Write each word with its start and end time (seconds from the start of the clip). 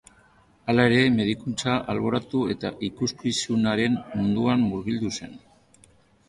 Hala 0.71 0.85
ere, 0.91 1.01
medikuntza 1.17 1.75
alboratu 1.93 2.41
eta 2.55 2.71
ikuskizunaren 2.87 3.99
munduan 4.15 4.65
murgildu 4.71 5.13
zen. 5.21 5.39